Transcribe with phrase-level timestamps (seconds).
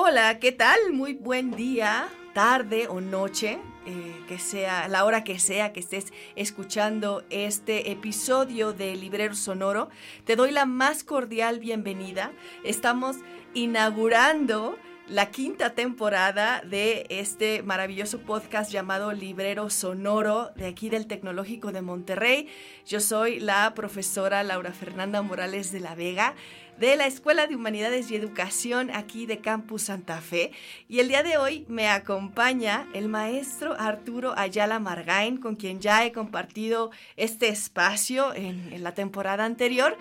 [0.00, 0.78] Hola, ¿qué tal?
[0.92, 6.12] Muy buen día, tarde o noche, eh, que sea la hora que sea que estés
[6.36, 9.88] escuchando este episodio de Librero Sonoro.
[10.24, 12.30] Te doy la más cordial bienvenida.
[12.62, 13.16] Estamos
[13.54, 21.72] inaugurando la quinta temporada de este maravilloso podcast llamado Librero Sonoro de aquí del Tecnológico
[21.72, 22.48] de Monterrey.
[22.86, 26.34] Yo soy la profesora Laura Fernanda Morales de la Vega
[26.78, 30.52] de la Escuela de Humanidades y Educación aquí de Campus Santa Fe.
[30.88, 36.04] Y el día de hoy me acompaña el maestro Arturo Ayala Margain, con quien ya
[36.04, 39.98] he compartido este espacio en, en la temporada anterior.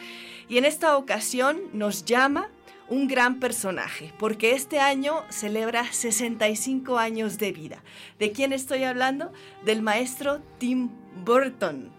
[0.47, 2.49] Y en esta ocasión nos llama
[2.89, 7.83] un gran personaje, porque este año celebra 65 años de vida.
[8.19, 9.31] ¿De quién estoy hablando?
[9.65, 10.89] Del maestro Tim
[11.25, 11.91] Burton.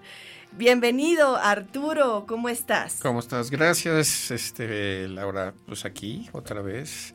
[0.53, 2.99] Bienvenido, Arturo, ¿cómo estás?
[3.01, 3.51] ¿Cómo estás?
[3.51, 7.15] Gracias, este, Laura, pues aquí otra vez.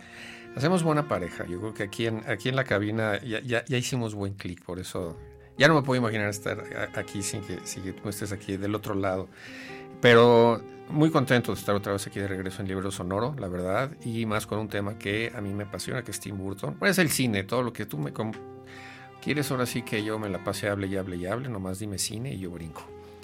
[0.55, 1.45] Hacemos buena pareja.
[1.45, 4.79] Yo creo que aquí en, aquí en la cabina ya, ya, hicimos buen clic, por
[4.79, 5.17] eso
[5.57, 6.63] ya no me puedo imaginar estar
[6.95, 9.27] aquí sin que, sin que tú estés aquí del otro lado.
[9.99, 13.91] Pero muy contento de estar otra vez aquí de regreso en Libro Sonoro, la verdad,
[14.05, 16.75] y más con un tema que a mí me apasiona, que es Tim Burton.
[16.75, 18.13] Pues es el cine, todo lo que tú me...
[19.21, 21.97] quieres ahora sí que yo me la pase, hable y hable y hable, nomás dime
[21.97, 22.83] cine y yo brinco.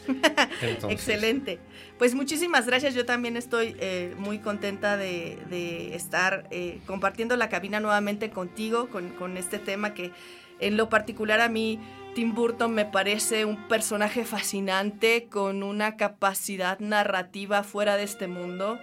[0.89, 1.59] Excelente.
[1.97, 2.93] Pues muchísimas gracias.
[2.93, 9.09] Yo también estoy eh, muy contenta de, estar eh, compartiendo la cabina nuevamente contigo con,
[9.09, 10.11] con este tema que
[10.59, 11.79] en lo particular a mí
[12.15, 18.79] Tim Burton me parece un personaje fascinante con una capacidad narrativa fuera de este mundo,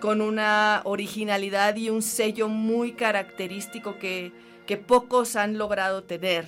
[0.00, 4.32] con una originalidad y un sello muy característico que,
[4.66, 6.44] que pocos han logrado tener.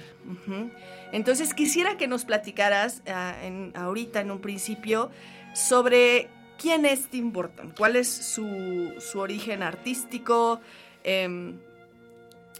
[1.13, 5.11] Entonces quisiera que nos platicaras ah, en, ahorita en un principio
[5.55, 10.61] sobre quién es Tim Burton, cuál es su, su origen artístico,
[11.05, 11.59] em,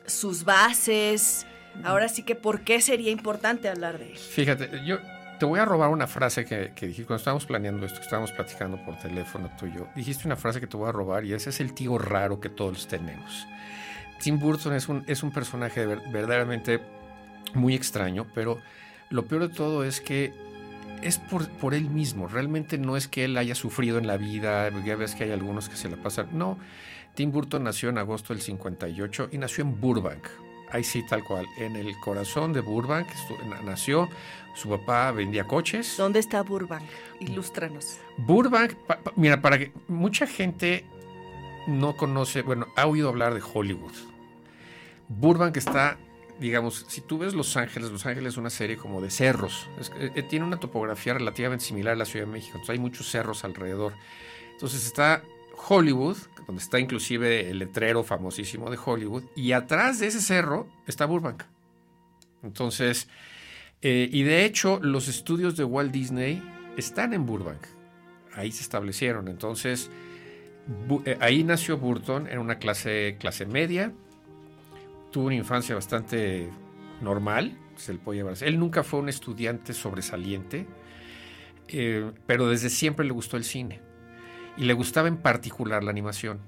[0.07, 1.47] sus bases,
[1.85, 4.19] Ahora sí que, ¿por qué sería importante hablar de él?
[4.19, 4.99] Fíjate, yo
[5.39, 8.33] te voy a robar una frase que, que dijiste cuando estábamos planeando esto, que estábamos
[8.33, 9.89] platicando por teléfono tú y yo.
[9.95, 12.49] Dijiste una frase que te voy a robar y ese es el tío raro que
[12.49, 13.47] todos tenemos.
[14.21, 16.81] Tim Burton es un, es un personaje verdaderamente
[17.55, 18.59] muy extraño, pero
[19.11, 20.33] lo peor de todo es que
[21.03, 22.29] es por, por él mismo.
[22.29, 25.69] Realmente no es que él haya sufrido en la vida, ya ves que hay algunos
[25.69, 26.29] que se la pasan.
[26.33, 26.59] No,
[27.15, 30.25] Tim Burton nació en agosto del 58 y nació en Burbank,
[30.71, 33.09] ahí sí, tal cual, en el corazón de Burbank
[33.65, 34.09] nació.
[34.55, 35.95] Su papá vendía coches.
[35.97, 36.83] ¿Dónde está Burbank?
[37.21, 37.99] Ilústranos.
[38.17, 38.73] Burbank,
[39.15, 40.85] mira, para que mucha gente
[41.69, 43.93] no conoce, bueno, ha oído hablar de Hollywood.
[45.09, 45.97] Burbank está,
[46.41, 49.69] digamos, si tú ves Los Ángeles, Los Ángeles es una serie como de cerros.
[49.99, 53.45] Eh, tiene una topografía relativamente similar a la Ciudad de México, entonces hay muchos cerros
[53.45, 53.95] alrededor.
[54.53, 55.23] Entonces está
[55.69, 56.17] Hollywood,
[56.47, 61.43] donde está inclusive el letrero famosísimo de Hollywood, y atrás de ese cerro está Burbank.
[62.43, 63.09] Entonces,
[63.83, 66.43] eh, y de hecho los estudios de Walt Disney
[66.77, 67.67] están en Burbank,
[68.35, 69.29] ahí se establecieron.
[69.29, 69.91] Entonces,
[71.05, 73.93] eh, ahí nació Burton en una clase, clase media,
[75.11, 76.51] tuvo una infancia bastante
[77.01, 78.35] normal, se le puede llevar.
[78.41, 80.67] Él nunca fue un estudiante sobresaliente,
[81.69, 83.81] eh, pero desde siempre le gustó el cine
[84.57, 86.41] y le gustaba en particular la animación.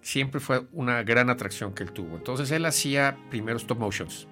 [0.00, 2.16] Siempre fue una gran atracción que él tuvo.
[2.16, 4.26] Entonces él hacía primero stop motions.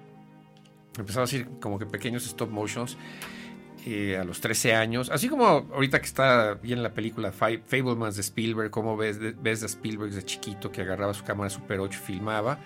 [0.97, 2.97] Empezaba a hacer como que pequeños stop motions
[3.85, 5.11] eh, a los 13 años.
[5.11, 9.67] Así como ahorita que está bien la película Fablemans de Spielberg, como ves, ves de
[9.67, 12.59] Spielberg de chiquito que agarraba su cámara Super 8 y filmaba.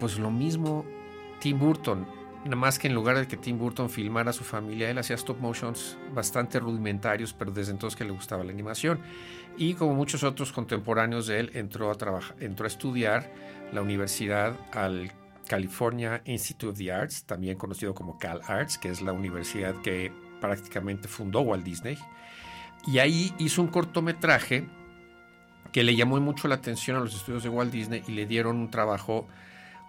[0.00, 0.84] Pues lo mismo
[1.38, 2.06] Tim Burton
[2.44, 5.14] Nada más que en lugar de que Tim Burton filmara a su familia, él hacía
[5.16, 8.98] stop motions bastante rudimentarios, pero desde entonces que le gustaba la animación.
[9.58, 13.30] Y como muchos otros contemporáneos de él, entró a, trabajar, entró a estudiar
[13.72, 15.12] la universidad al
[15.46, 20.10] California Institute of the Arts, también conocido como Cal Arts, que es la universidad que
[20.40, 21.98] prácticamente fundó Walt Disney.
[22.86, 24.66] Y ahí hizo un cortometraje
[25.72, 28.56] que le llamó mucho la atención a los estudios de Walt Disney y le dieron
[28.56, 29.28] un trabajo,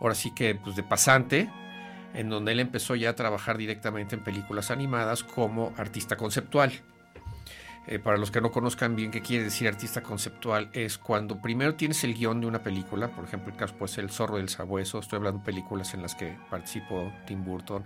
[0.01, 1.49] ahora sí que pues de pasante,
[2.13, 6.73] en donde él empezó ya a trabajar directamente en películas animadas como artista conceptual.
[7.87, 11.75] Eh, para los que no conozcan bien qué quiere decir artista conceptual, es cuando primero
[11.75, 14.99] tienes el guion de una película, por ejemplo, el caso puede El Zorro del Sabueso,
[14.99, 17.83] estoy hablando de películas en las que participó Tim Burton,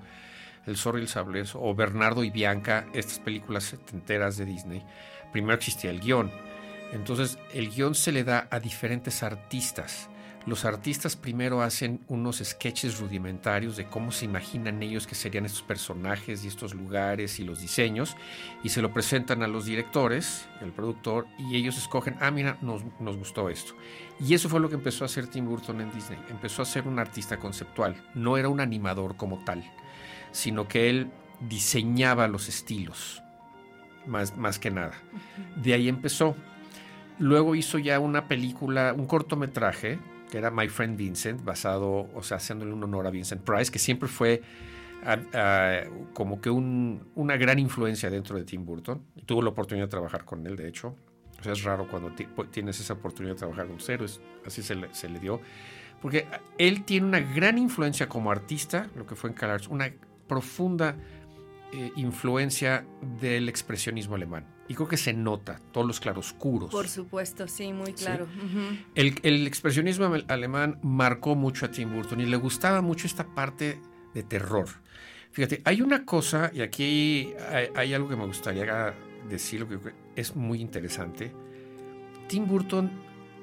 [0.65, 4.83] El Zorro y el Sabueso, o Bernardo y Bianca, estas películas enteras de Disney.
[5.31, 6.29] Primero existía el guion,
[6.91, 10.09] entonces el guion se le da a diferentes artistas
[10.45, 15.63] los artistas primero hacen unos sketches rudimentarios de cómo se imaginan ellos que serían estos
[15.63, 18.15] personajes y estos lugares y los diseños,
[18.63, 22.83] y se lo presentan a los directores, el productor, y ellos escogen, ah, mira, nos,
[22.99, 23.73] nos gustó esto.
[24.19, 26.19] Y eso fue lo que empezó a hacer Tim Burton en Disney.
[26.29, 29.63] Empezó a ser un artista conceptual, no era un animador como tal,
[30.31, 31.09] sino que él
[31.39, 33.23] diseñaba los estilos,
[34.05, 34.93] más, más que nada.
[35.55, 36.35] De ahí empezó.
[37.17, 39.99] Luego hizo ya una película, un cortometraje,
[40.35, 43.79] que era My Friend Vincent, basado, o sea, haciéndole un honor a Vincent Price, que
[43.79, 44.41] siempre fue
[46.13, 49.01] como que una gran influencia dentro de Tim Burton.
[49.15, 50.93] Y tuvo la oportunidad de trabajar con él, de hecho.
[51.39, 52.11] O sea, es raro cuando
[52.51, 55.39] tienes esa oportunidad de trabajar con héroes, así se le, se le, dio.
[56.01, 56.27] Porque
[56.57, 59.89] él tiene una gran influencia como artista, lo que fue en CalArts, una
[60.27, 60.97] profunda
[61.77, 62.85] eh, influencia
[63.19, 64.47] del expresionismo alemán.
[64.69, 66.71] Y creo que se nota, todos los claroscuros.
[66.71, 68.27] Por supuesto, sí, muy claro.
[68.95, 73.81] el, expresionismo alemán marcó mucho a Tim Burton y le gustaba mucho esta parte
[74.13, 74.69] de terror.
[75.31, 77.33] Fíjate, hay una cosa, y aquí
[77.75, 78.95] hay, algo que me gustaría
[79.27, 81.33] decir, que es muy interesante.
[82.29, 82.89] Tim Burton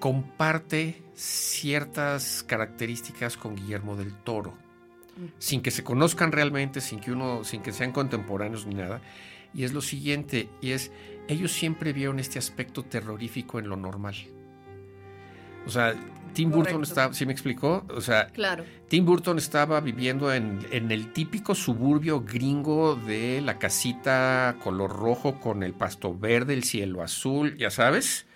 [0.01, 4.57] comparte ciertas características con Guillermo del Toro
[5.39, 9.01] sin que se conozcan realmente, sin que uno, sin que sean contemporáneos ni nada.
[9.55, 10.93] Y es lo siguiente, y es,
[11.29, 14.15] ellos siempre vieron este aspecto terrorífico en lo normal.
[15.67, 15.95] O sea,
[16.33, 17.85] Tim Burton estaba, ¿sí me explicó?
[17.95, 18.65] O sea, claro.
[18.89, 25.39] Tim Burton estaba viviendo en, en, el típico suburbio gringo de la casita color rojo
[25.39, 28.27] con el pasto verde, el cielo azul, ya sabes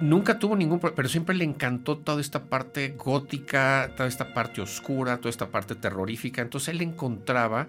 [0.00, 4.60] nunca tuvo ningún problema, pero siempre le encantó toda esta parte gótica, toda esta parte
[4.60, 6.42] oscura, toda esta parte terrorífica.
[6.42, 7.66] Entonces él encontraba,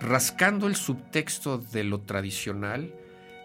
[0.00, 2.92] rascando el subtexto de lo tradicional,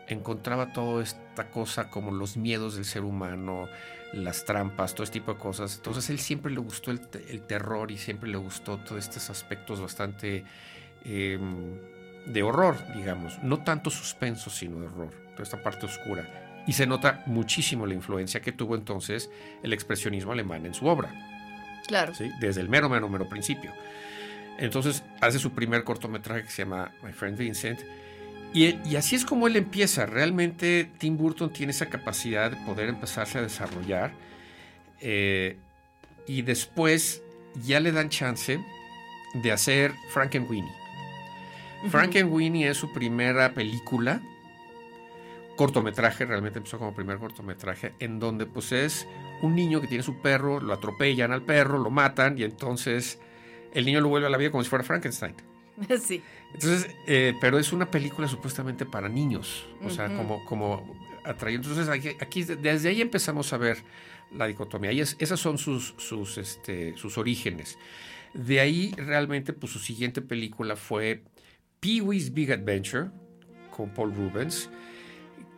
[0.07, 3.67] encontraba toda esta cosa como los miedos del ser humano,
[4.13, 5.75] las trampas, todo este tipo de cosas.
[5.75, 10.45] Entonces él siempre le gustó el, terror y siempre le gustó todos estos aspectos bastante
[11.03, 11.77] em,
[12.25, 13.37] de horror, digamos.
[13.43, 17.95] No tanto suspenso, sino de horror, toda esta parte oscura y se nota muchísimo la
[17.95, 19.31] influencia que tuvo entonces
[19.63, 21.11] el expresionismo alemán en su obra.
[21.87, 22.13] Claro.
[22.13, 22.29] ¿sí?
[22.39, 23.73] Desde el mero, mero, mero principio.
[24.59, 27.79] Entonces hace su primer cortometraje que se llama My Friend Vincent.
[28.53, 30.05] Y, así es como él empieza.
[30.05, 34.11] Realmente Tim Burton tiene esa capacidad de poder empezarse a desarrollar.
[35.01, 35.57] Eh,
[36.27, 37.23] y después
[37.65, 38.63] ya le dan chance
[39.33, 40.71] de hacer Frankenweenie.
[41.89, 44.21] Frankenweenie es su primera película
[45.59, 49.05] cortometraje, realmente empezó como primer cortometraje, en donde pues es
[49.41, 53.19] un niño que tiene su perro, lo atropellan al perro, lo matan y entonces
[53.73, 55.35] el niño lo vuelve a la vida como si fuera Frankenstein.
[56.01, 56.23] Sí.
[56.53, 60.95] Entonces, eh, pero es una película supuestamente para niños, o sea, como, como
[61.25, 61.69] atrayendo.
[61.69, 63.77] Entonces, aquí, desde ahí empezamos a ver
[64.33, 64.93] la dicotomía.
[64.93, 67.77] Y esas son sus, sus, este, sus orígenes.
[68.33, 71.23] De ahí, realmente, pues su siguiente película fue
[71.81, 73.09] Pee-wee's Big Adventure,
[73.69, 74.69] con Paul Rubens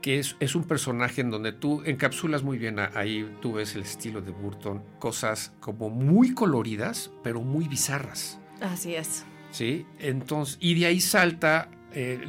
[0.01, 4.21] que es, un personaje en donde tú encapsulas muy bien, ahí tú ves el estilo
[4.21, 8.39] de Burton, cosas como muy coloridas, pero muy bizarras.
[8.61, 9.25] Así es.
[9.51, 12.19] Sí, entonces, y de ahí salta, eh,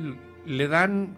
[0.46, 1.16] le dan...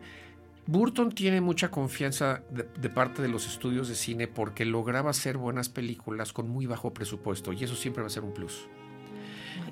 [0.66, 5.68] Burton tiene mucha confianza de, parte de los estudios de cine porque lograba hacer buenas
[5.68, 8.66] películas con muy bajo presupuesto y eso siempre va a ser un plus.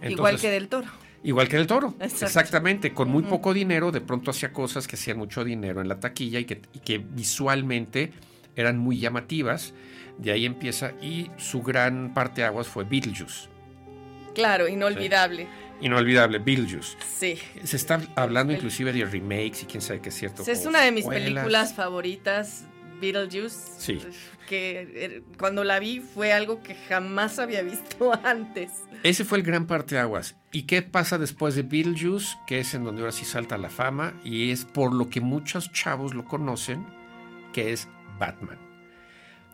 [0.02, 0.88] Igual que del toro.
[1.24, 1.94] Igual que el toro.
[2.00, 2.92] Exactamente.
[2.92, 6.40] Con muy poco dinero, de pronto hacía cosas que hacían mucho dinero en la taquilla
[6.40, 8.12] y que, visualmente
[8.56, 9.72] eran muy llamativas.
[10.18, 10.92] De ahí empieza.
[11.00, 13.48] Y su gran parte aguas fue Beetlejuice.
[14.34, 15.46] Claro, inolvidable.
[15.80, 16.96] Inolvidable, Beetlejuice.
[17.16, 17.38] Sí.
[17.64, 20.42] Se está hablando inclusive de remakes y quién sabe qué es cierto.
[20.46, 22.64] Es una de mis películas favoritas,
[23.02, 23.56] Beetlejuice.
[23.78, 24.00] Sí.
[24.48, 28.70] Que eh, cuando la vi fue algo que jamás había visto antes.
[29.02, 30.36] Ese fue el gran parteaguas.
[30.52, 32.36] ¿Y qué pasa después de Beetlejuice?
[32.46, 35.70] Que es en donde ahora sí salta la fama y es por lo que muchos
[35.72, 36.86] chavos lo conocen,
[37.52, 38.58] que es Batman.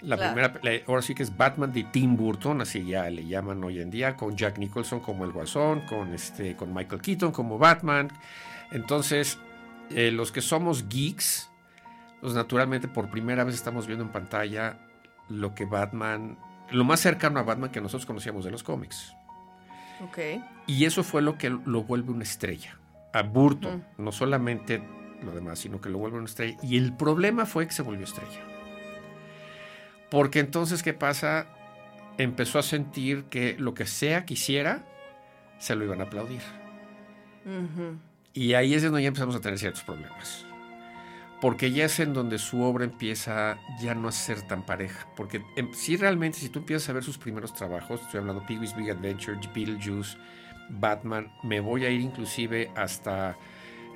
[0.00, 3.80] La primera, ahora sí que es Batman de Tim Burton, así ya le llaman hoy
[3.80, 8.08] en día, con Jack Nicholson como el Guasón, con, este, con Michael Keaton como Batman.
[8.70, 9.38] Entonces,
[9.90, 11.47] eh, los que somos geeks,
[12.20, 14.78] pues naturalmente por primera vez estamos viendo en pantalla
[15.28, 16.38] lo que Batman,
[16.70, 19.14] lo más cercano a Batman que nosotros conocíamos de los cómics.
[20.66, 22.76] Y eso fue lo que lo vuelve una estrella.
[23.12, 24.82] A Burton, no solamente
[25.22, 26.56] lo demás, sino que lo vuelve una estrella.
[26.62, 28.40] Y el problema fue que se volvió estrella.
[30.10, 31.46] Porque entonces, ¿qué pasa?
[32.16, 34.84] Empezó a sentir que lo que sea que hiciera,
[35.58, 36.42] se lo iban a aplaudir.
[38.32, 40.47] Y ahí es donde ya empezamos a tener ciertos problemas.
[41.40, 45.06] Porque ya es en donde su obra empieza ya no a ser tan pareja.
[45.16, 48.58] Porque em, si realmente, si tú empiezas a ver sus primeros trabajos, estoy hablando Pee
[48.58, 50.16] Big Adventure, Beetlejuice,
[50.70, 53.36] Batman, me voy a ir inclusive hasta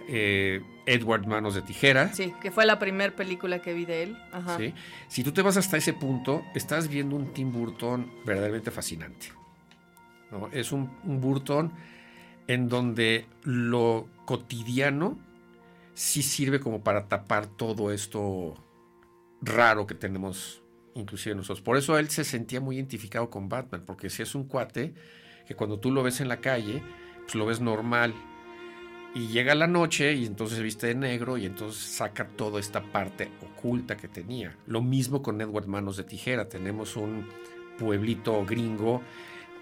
[0.09, 2.13] eh, Edward Manos de Tijera.
[2.13, 4.19] Sí, que fue la primera película que vi de él.
[4.57, 4.73] ¿Sí?
[5.09, 9.27] Si tú te vas hasta ese punto, estás viendo un Tim Burton verdaderamente fascinante.
[10.31, 10.49] ¿no?
[10.53, 11.73] Es un, un Burton
[12.47, 15.19] en donde lo cotidiano
[15.95, 18.55] sí sirve como para tapar todo esto
[19.41, 20.63] raro que tenemos
[20.95, 21.63] inclusive nosotros.
[21.63, 24.95] Por eso él se sentía muy identificado con Batman, porque si es un cuate
[25.47, 26.83] que cuando tú lo ves en la calle,
[27.23, 28.15] pues lo ves normal.
[29.15, 32.83] Y llega la noche y entonces se viste de negro y entonces saca toda esta
[32.93, 34.57] parte oculta que tenía.
[34.67, 36.49] Lo mismo con Edward Manos de Tijera.
[36.49, 37.29] Tenemos un
[37.79, 39.03] pueblito gringo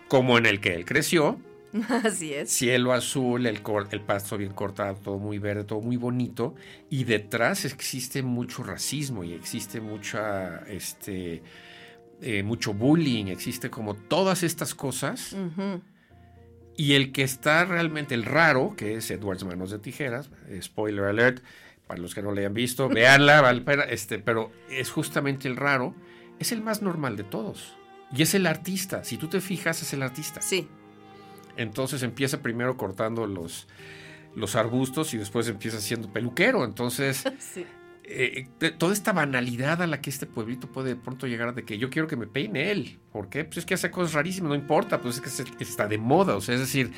[0.06, 1.38] como en el que él creció,
[2.04, 2.50] Así es.
[2.50, 6.54] Cielo azul, el, el pasto bien cortado, todo muy verde, todo muy bonito.
[6.88, 11.42] Y detrás existe mucho racismo y existe mucha, este,
[12.20, 15.36] eh, mucho bullying, existe como todas estas cosas.
[16.76, 21.42] Y el que está realmente el raro, que es Edwards Manos de Tijeras, spoiler alert,
[21.86, 23.50] para los que no le hayan visto, véanla,
[23.88, 25.94] este, pero es justamente el raro,
[26.38, 27.76] es el más normal de todos.
[28.16, 30.42] Y es el artista, si tú te fijas, es el artista.
[30.42, 30.68] Sí.
[31.56, 33.68] Entonces empieza primero cortando los,
[34.34, 36.64] los arbustos y después empieza siendo peluquero.
[36.64, 37.24] Entonces,
[38.04, 41.78] eh, toda esta banalidad a la que este pueblito puede de pronto llegar de que
[41.78, 42.98] yo quiero que me peine él.
[43.12, 43.44] ¿Por qué?
[43.44, 46.36] Pues es que hace cosas rarísimas, no importa, pues es que está de moda.
[46.36, 46.92] O sea, es decir,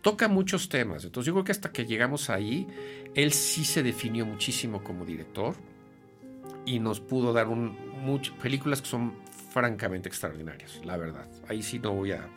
[0.00, 1.04] toca muchos temas.
[1.04, 2.66] Entonces yo creo que hasta que llegamos ahí,
[3.14, 5.54] él sí se definió muchísimo como director
[6.64, 7.76] y nos pudo dar un,
[8.42, 9.14] películas que son
[9.50, 11.26] francamente extraordinarias, la verdad.
[11.48, 12.28] Ahí sí no voy a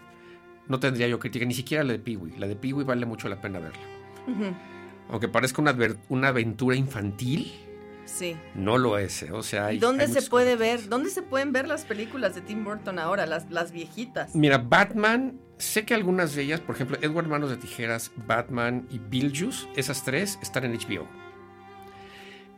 [0.71, 2.31] no tendría yo crítica, ni siquiera la de Peewee.
[2.39, 3.83] La de Peewee vale mucho la pena verla.
[5.09, 5.75] Aunque parezca una,
[6.07, 7.51] una, aventura infantil,
[8.05, 8.37] sí.
[8.55, 9.23] no lo es.
[9.23, 9.31] ¿eh?
[9.33, 10.87] O sea, ¿Dónde se puede ver?
[10.87, 14.33] ¿Dónde se pueden ver las películas de Tim Burton ahora, las, las viejitas?
[14.33, 18.99] Mira, Batman, sé que algunas de ellas, por ejemplo, Edward Manos de Tijeras, Batman y
[18.99, 21.05] Beetlejuice, esas tres están en HBO.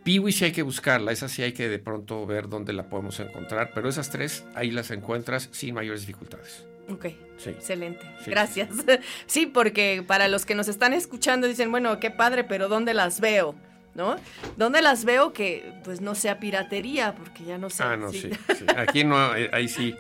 [0.04, 3.20] Peewee sí hay que buscarla, esa sí hay que de pronto ver dónde la podemos
[3.20, 6.68] encontrar, pero esas tres ahí las encuentras sin mayores dificultades.
[6.90, 7.06] Ok,
[7.46, 8.06] excelente.
[8.26, 8.70] Gracias.
[9.26, 13.20] Sí, porque para los que nos están escuchando dicen, bueno, qué padre, pero ¿dónde las
[13.20, 13.56] veo?
[13.96, 14.16] ¿No?
[14.58, 17.14] ¿Dónde las veo que pues no sea piratería?
[17.14, 17.84] Porque ya no sé.
[17.84, 18.32] Ah, no, sí.
[18.76, 19.96] Aquí no, eh, ahí sí,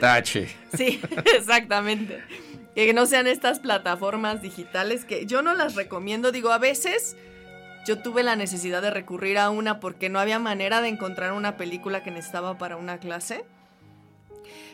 [0.00, 0.48] tache.
[0.76, 1.00] Sí,
[1.36, 2.20] exactamente.
[2.74, 6.32] Que no sean estas plataformas digitales que yo no las recomiendo.
[6.32, 7.16] Digo, a veces
[7.86, 11.56] yo tuve la necesidad de recurrir a una porque no había manera de encontrar una
[11.56, 13.44] película que necesitaba para una clase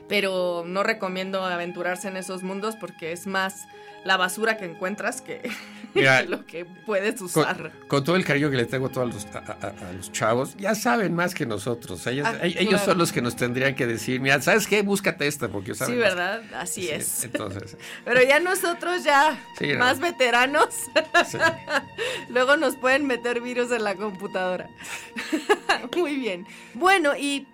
[0.09, 3.67] pero no recomiendo aventurarse en esos mundos porque es más
[4.05, 5.51] la basura que encuentras que
[6.29, 7.73] lo que puedes usar.
[7.89, 11.15] Con, todo el cariño que le tengo a todos los, a, los chavos, ya saben
[11.15, 12.07] más que nosotros.
[12.07, 14.83] Ellos, ah, ellos son los que nos tendrían que decir, mira, ¿sabes qué?
[14.83, 15.95] Búscate esta porque saben.
[15.95, 16.43] Sí, ¿verdad?
[16.55, 17.25] Así es.
[17.25, 17.77] Entonces.
[18.05, 19.39] Pero ya nosotros ya,
[19.79, 20.69] más veteranos,
[22.29, 24.69] luego nos pueden meter virus en la computadora.
[25.97, 26.47] Muy bien.
[26.75, 27.47] Bueno, y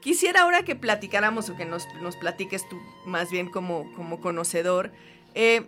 [0.00, 1.86] Quisiera ahora que platicáramos o que nos,
[2.20, 4.92] platiques tú más bien como, como conocedor,
[5.34, 5.66] eh,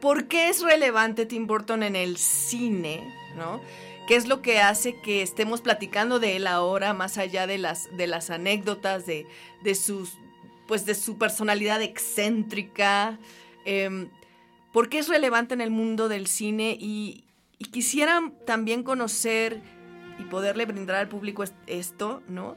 [0.00, 3.12] ¿por qué es relevante Tim Burton en el cine?
[3.36, 3.60] ¿no?
[4.06, 7.94] ¿Qué es lo que hace que estemos platicando de él ahora, más allá de las,
[7.96, 9.26] de las anécdotas, de,
[9.74, 10.18] sus,
[10.66, 13.18] pues de su personalidad excéntrica?
[13.64, 14.08] Em,
[14.72, 16.76] ¿Por qué es relevante en el mundo del cine?
[16.80, 17.24] Y,
[17.58, 19.60] y quisiera también conocer
[20.18, 22.56] y poderle brindar al público esto, ¿no?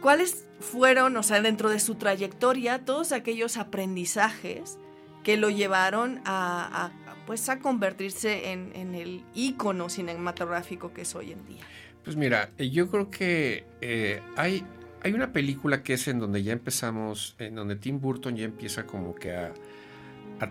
[0.00, 4.78] ¿Cuáles fueron, o sea, dentro de su trayectoria, todos aquellos aprendizajes
[5.24, 6.90] que lo llevaron a,
[7.26, 11.64] pues, a convertirse en, el ícono cinematográfico que es hoy en día?
[12.04, 14.64] Pues mira, eh, yo creo que eh, hay,
[15.02, 18.86] hay una película que es en donde ya empezamos, en donde Tim Burton ya empieza
[18.86, 19.52] como que a,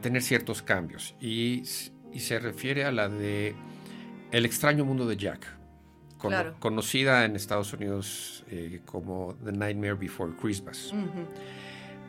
[0.01, 1.63] tener ciertos cambios y,
[2.11, 3.55] y se refiere a la de
[4.31, 5.57] El extraño mundo de Jack
[6.17, 10.93] conocida en Estados Unidos eh, como The Nightmare Before Christmas.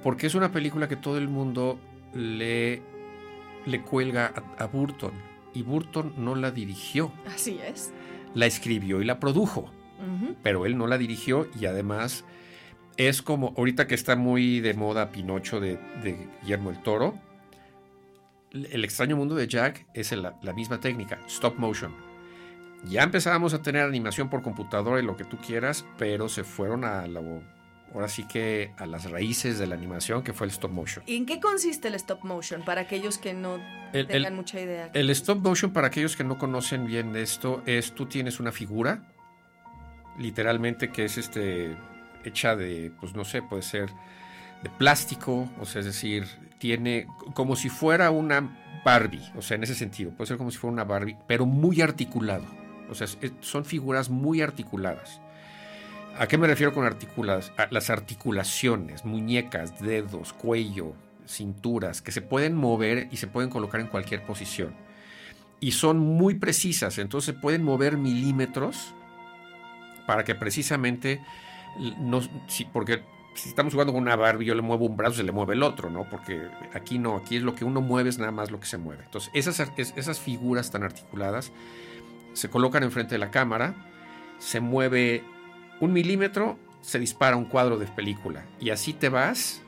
[0.02, 1.78] Porque es una película que todo el mundo
[2.14, 2.82] le,
[3.66, 5.12] le cuelga a, Burton
[5.54, 7.12] y Burton no la dirigió.
[7.26, 7.92] Así es.
[8.34, 9.70] La escribió y la produjo,
[10.42, 12.24] pero él no la dirigió y además
[12.96, 15.78] es como ahorita que está muy de moda Pinocho de,
[16.42, 17.14] Guillermo el Toro.
[18.52, 22.07] El extraño mundo de Jack es la misma técnica, stop motion
[22.84, 26.84] ya empezábamos a tener animación por computadora y lo que tú quieras, pero se fueron
[26.84, 27.42] a lo
[27.94, 31.02] ahora sí que a las raíces de la animación, que fue el stop motion.
[31.06, 33.58] ¿Y en qué consiste el stop motion para aquellos que no
[33.92, 34.90] tengan mucha idea?
[34.94, 39.04] El stop motion, para aquellos que no conocen bien esto, es tú tienes una figura,
[40.18, 41.76] literalmente que es este
[42.24, 43.90] hecha de, pues no sé, puede ser
[44.62, 46.26] de plástico, o sea, es decir,
[46.58, 50.58] tiene como si fuera una Barbie, o sea, en ese sentido, puede ser como si
[50.58, 52.57] fuera una Barbie, pero muy articulado.
[52.90, 53.06] O sea,
[53.40, 55.20] son figuras muy articuladas.
[56.18, 57.52] ¿A qué me refiero con articuladas?
[57.56, 60.94] A las articulaciones, muñecas, dedos, cuello,
[61.26, 64.74] cinturas, que se pueden mover y se pueden colocar en cualquier posición.
[65.60, 68.94] Y son muy precisas, entonces pueden mover milímetros
[70.06, 71.20] para que precisamente
[71.98, 72.20] no,
[72.72, 73.02] porque
[73.34, 75.62] si estamos jugando con una Barbie, yo le muevo un brazo, se le mueve el
[75.62, 76.08] otro, ¿no?
[76.08, 78.78] Porque aquí no, aquí es lo que uno mueve, es nada más lo que se
[78.78, 79.04] mueve.
[79.04, 81.52] Entonces, esas, esas figuras tan articuladas
[82.38, 83.74] se colocan enfrente de la cámara,
[84.38, 85.24] se mueve
[85.80, 88.46] un milímetro, se dispara un cuadro de película.
[88.60, 89.62] Y así te vas.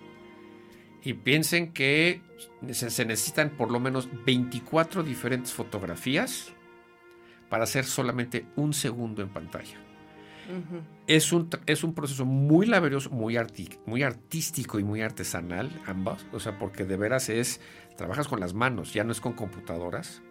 [1.03, 2.23] Y piensen que
[2.71, 6.53] se necesitan por lo menos 24 diferentes fotografías
[7.49, 9.91] para hacer solamente un segundo en pantalla
[11.07, 13.39] es, un, es un proceso muy laborioso, muy,
[13.87, 16.27] muy artístico y muy artesanal, ambas.
[16.33, 17.61] O sea, porque de veras es,
[17.97, 20.23] trabajas con las manos, ya no es con computadoras.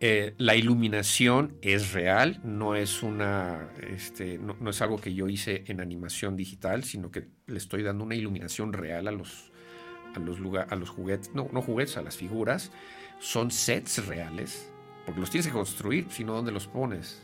[0.00, 5.64] Eh, la iluminación es real, no es una, este, no, es algo que yo hice
[5.66, 9.52] en animación digital, sino que le estoy dando una iluminación real a los,
[10.14, 10.38] a los,
[10.68, 12.70] a los juguetes, no, no juguetes, a las figuras.
[13.18, 14.70] Son sets reales,
[15.06, 17.22] porque los tienes que construir, sino dónde los pones.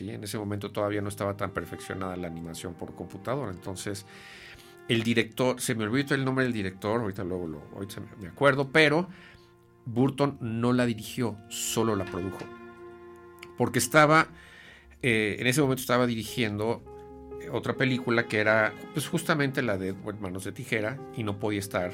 [0.00, 3.50] En ese momento todavía no estaba tan perfeccionada la animación por computadora.
[3.50, 4.06] Entonces,
[4.88, 8.70] el director, se me olvidó el nombre del director, ahorita luego lo, ahorita me acuerdo,
[8.70, 9.08] pero
[9.84, 12.44] Burton no la dirigió, solo la produjo.
[13.56, 14.28] Porque estaba,
[15.02, 16.82] eh, en ese momento estaba dirigiendo
[17.50, 21.90] otra película que era pues justamente la de Manos de Tijera y no podía estar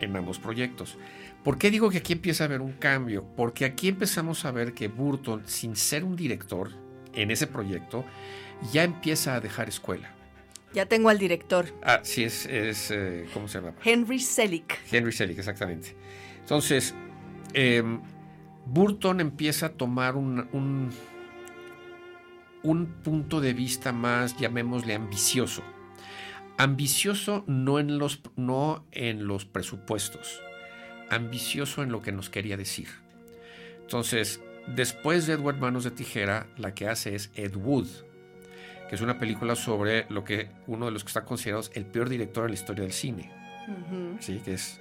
[0.00, 0.96] en ambos proyectos.
[1.42, 3.24] ¿Por qué digo que aquí empieza a haber un cambio?
[3.36, 6.70] Porque aquí empezamos a ver que Burton, sin ser un director,
[7.14, 8.04] en ese proyecto,
[8.72, 10.14] ya empieza a dejar escuela.
[10.72, 11.66] Ya tengo al director.
[11.82, 13.74] Ah, sí, es, eh, ¿cómo se llama?
[13.84, 14.78] Henry Selick.
[14.90, 15.94] Henry Selick, exactamente.
[16.40, 16.94] Entonces,
[17.54, 18.00] em,
[18.66, 20.90] Burton empieza a tomar un, un,
[22.62, 25.62] un, punto de vista más, llamémosle ambicioso.
[26.58, 30.40] Ambicioso no en, los, no en los presupuestos,
[31.10, 32.88] ambicioso en lo que nos quería decir.
[33.80, 37.88] Entonces, Después de Edward Manos de Tijera, la que hace es Ed Wood,
[38.88, 42.08] que es una película sobre lo que uno de los que está considerados el peor
[42.08, 43.30] director en la historia del cine.
[44.20, 44.80] Sí, que es.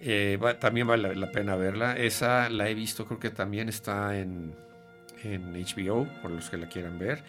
[0.00, 1.96] Eh, también vale la, pena verla.
[1.96, 4.54] Esa la he visto, creo que también está en,
[5.22, 7.24] en HBO, por los que la quieran ver.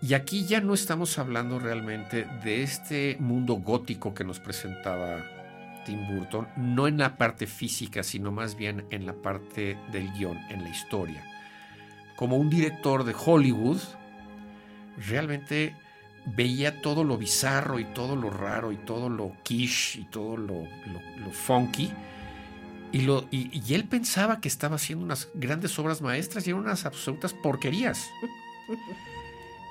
[0.00, 5.24] Y aquí ya no estamos hablando realmente de este mundo gótico que nos presentaba
[5.84, 10.38] Tim Burton, no en la parte física, sino más bien en la parte del guion,
[10.50, 11.24] en la historia.
[12.16, 13.80] Como un director de Hollywood,
[15.08, 15.76] realmente
[16.24, 20.66] veía todo lo bizarro y todo lo raro y todo lo quiche y todo lo,
[21.32, 21.92] funky.
[22.92, 26.84] Y, lo, y, él pensaba que estaba haciendo unas grandes obras maestras y eran unas
[26.84, 28.10] absolutas porquerías.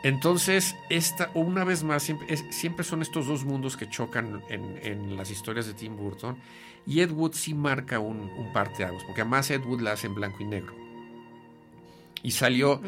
[0.03, 2.11] Entonces, esta, una vez más,
[2.49, 6.37] siempre, son estos dos mundos que chocan en, las historias de Tim Burton.
[6.87, 10.15] Y Ed Wood sí marca un, un parteaguas, porque además Ed Wood la hace en
[10.15, 10.73] blanco y negro.
[12.23, 12.81] Y salió,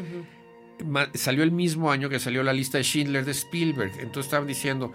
[1.14, 3.92] salió el mismo año que salió la lista de Schindler de Spielberg.
[3.98, 4.92] Entonces estaban diciendo,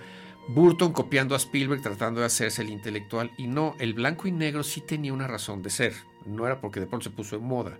[0.50, 3.32] Burton copiando a Spielberg, tratando de hacerse el intelectual.
[3.38, 5.94] Y no, el blanco y negro sí tenía una razón de ser.
[6.26, 7.78] No era porque de pronto se puso en moda.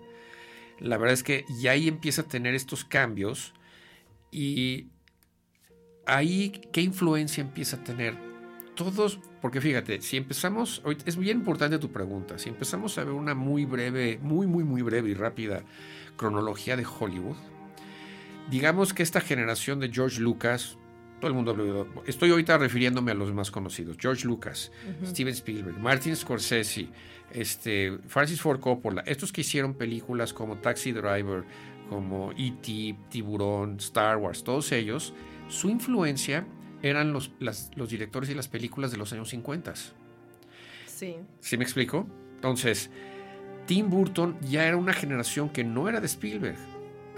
[0.80, 3.54] La verdad es que ya ahí empieza a tener estos cambios
[4.32, 4.88] y
[6.06, 8.16] ahí, ¿qué influencia empieza a tener?
[8.76, 13.36] Todos, porque fíjate, si empezamos, es bien importante tu pregunta, si empezamos a ver una
[13.36, 15.64] muy breve, muy, muy, muy breve y rápida
[16.16, 17.36] cronología de Hollywood,
[18.50, 20.78] digamos que esta generación de George Lucas,
[21.20, 24.72] todo el mundo estoy ahorita refiriéndome a los más conocidos, George Lucas,
[25.06, 26.88] Steven Spielberg, Martin Scorsese,
[27.32, 31.44] este, Francis Ford Coppola, estos que hicieron películas como Taxi Driver,
[31.90, 35.14] como E.T., Tiburón, Star Wars, todos ellos,
[35.48, 36.48] su influencia
[36.82, 39.74] eran los, los directores y las películas de los años 50.
[40.86, 41.18] Sí.
[41.40, 42.08] ¿Sí me explico?
[42.36, 42.90] Entonces,
[43.66, 46.58] Tim Burton ya era una generación que no era de Spielberg.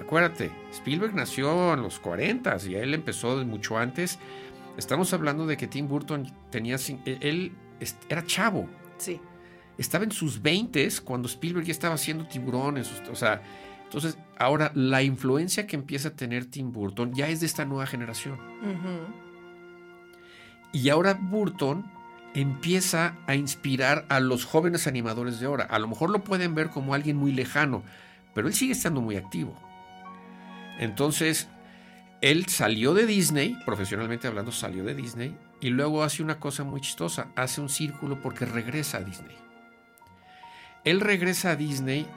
[0.01, 4.19] Acuérdate, Spielberg nació en los 40 y él empezó mucho antes.
[4.77, 6.77] Estamos hablando de que Tim Burton tenía.
[7.05, 7.51] E, él
[8.09, 8.67] era chavo.
[8.97, 9.19] Sí.
[9.77, 12.91] Estaba en sus 20 cuando Spielberg ya estaba haciendo tiburones.
[13.11, 13.41] O sea,
[13.83, 17.85] entonces, ahora la influencia que empieza a tener Tim Burton ya es de esta nueva
[17.85, 18.37] generación.
[20.71, 21.91] Y ahora Burton
[22.33, 25.65] empieza a inspirar a los jóvenes animadores de ahora.
[25.65, 27.83] A lo mejor lo pueden ver como alguien muy lejano,
[28.33, 29.59] pero él sigue estando muy activo.
[30.81, 31.47] Entonces,
[32.21, 36.81] él salió de Disney, profesionalmente hablando, salió de Disney, y luego hace una cosa muy
[36.81, 39.37] chistosa, hace un círculo porque regresa a Disney.
[40.83, 42.07] Él regresa a Disney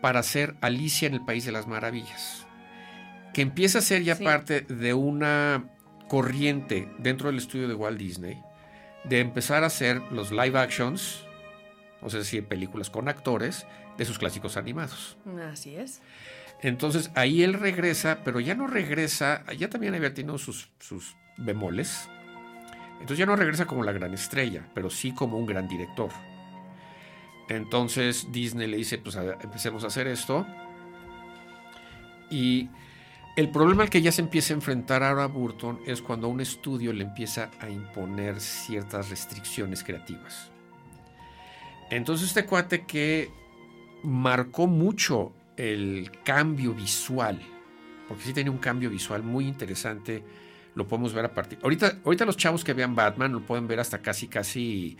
[0.00, 2.46] para hacer Alicia en el País de las Maravillas,
[3.34, 5.64] que empieza a ser ya parte de una
[6.08, 8.40] corriente dentro del estudio de Walt Disney,
[9.02, 11.24] de empezar a hacer los live actions,
[12.00, 13.66] o sea, decir, películas con actores
[13.98, 15.16] de sus clásicos animados.
[15.50, 16.00] Así es.
[16.62, 22.08] Entonces ahí él regresa, pero ya no regresa, ya también había tenido sus, sus bemoles.
[22.94, 26.10] Entonces ya no regresa como la gran estrella, pero sí como un gran director.
[27.48, 30.46] Entonces Disney le dice, pues empecemos a hacer esto.
[32.30, 32.70] Y
[33.36, 36.92] el problema al que ya se empieza a enfrentar ahora Burton es cuando un estudio
[36.92, 40.50] le empieza a imponer ciertas restricciones creativas.
[41.90, 43.30] Entonces este cuate que
[44.02, 47.40] marcó mucho el cambio visual,
[48.08, 50.24] porque sí tenía un cambio visual muy interesante,
[50.74, 51.58] lo podemos ver a partir.
[51.62, 54.96] Ahorita, ahorita los chavos que vean Batman lo pueden ver hasta casi, casi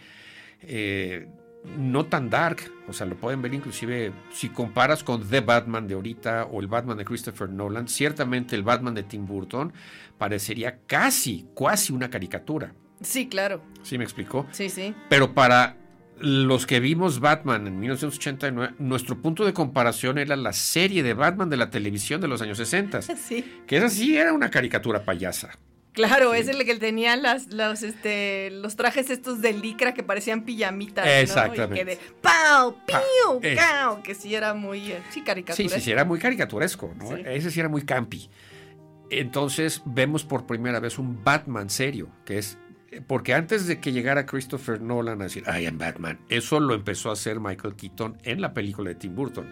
[0.60, 1.28] eh,
[1.76, 5.94] no tan dark, o sea, lo pueden ver inclusive si comparas con The Batman de
[5.94, 9.72] ahorita o el Batman de Christopher Nolan, ciertamente el Batman de Tim Burton
[10.18, 12.74] parecería casi, casi una caricatura.
[13.00, 13.62] Sí, claro.
[13.82, 14.46] ¿Sí me explicó?
[14.52, 14.94] Sí, sí.
[15.08, 15.76] Pero para
[16.22, 21.50] los que vimos Batman en 1989, nuestro punto de comparación era la serie de Batman
[21.50, 23.00] de la televisión de los años 60.
[23.22, 23.62] Sí.
[23.66, 25.50] Que esa sí era una caricatura payasa.
[25.92, 30.44] Claro, es el que tenía las, los, este, los trajes estos de licra que parecían
[30.44, 31.06] pijamitas.
[31.06, 31.74] Exactamente.
[31.74, 32.76] que de ¡Pau!
[32.86, 33.54] ¡Piu!
[33.54, 34.02] ¡Cao!
[34.02, 34.92] Que sí era muy.
[34.92, 35.78] Eh, sí, caricaturesco.
[35.78, 37.14] Sí, sí, era muy caricaturesco, ¿no?
[37.16, 38.30] Ese sí era muy campi.
[39.10, 42.56] Entonces vemos por primera vez un Batman serio, que es
[43.06, 47.10] porque antes de que llegara Christopher Nolan a decir, I am Batman, eso lo empezó
[47.10, 49.48] a hacer Michael Keaton en la película de Tim Burton.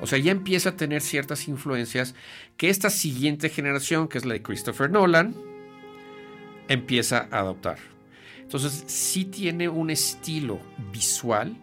[0.00, 2.14] O sea, ya empieza a tener ciertas influencias
[2.56, 5.34] que esta siguiente generación, que es la de Christopher Nolan,
[6.68, 7.78] empieza a adoptar.
[8.40, 10.60] Entonces, sí tiene un estilo
[10.92, 11.56] visual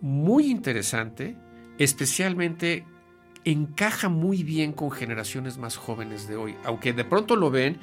[0.00, 1.36] muy interesante,
[1.78, 2.84] especialmente
[3.44, 7.78] encaja muy bien con generaciones más jóvenes de hoy, aunque de pronto lo ven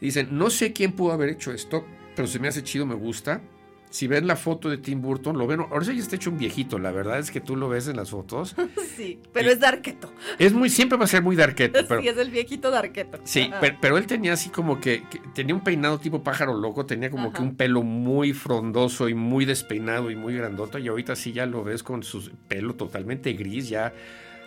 [0.00, 1.86] dicen, no sé quién pudo haber hecho esto,
[2.16, 3.40] pero se me hace chido, me gusta.
[3.88, 5.60] Si ven la foto de Tim Burton, lo ven.
[5.60, 7.96] Ahora sí ya está hecho un viejito, la verdad es que tú lo ves en
[7.96, 8.56] las fotos.
[8.96, 10.10] Sí, pero es darqueto.
[10.38, 11.78] Es muy, siempre va a ser muy darqueto.
[11.88, 13.18] Pero, sí, es el viejito darqueto.
[13.24, 15.02] Sí, pero, él tenía así como que,
[15.34, 19.44] tenía un peinado tipo pájaro loco, tenía como que un pelo muy frondoso y muy
[19.44, 20.78] despeinado y muy grandoto.
[20.78, 23.92] Y ahorita sí ya lo ves con su pelo totalmente gris, ya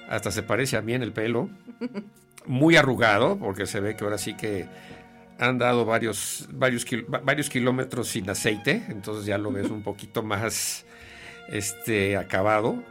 [0.09, 1.49] hasta se parece a mí en el pelo.
[2.47, 4.65] Muy arrugado, porque se ve que ahora sí que
[5.39, 6.85] han dado varios, varios,
[7.23, 10.85] varios kilómetros sin aceite, entonces ya lo ves un poquito más
[11.47, 12.83] este, acabado,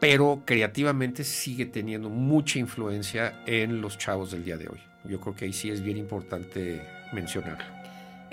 [0.00, 4.80] pero creativamente sigue teniendo mucha influencia en los chavos del día de hoy.
[5.04, 7.83] Yo creo que ahí sí es bien importante mencionarlo.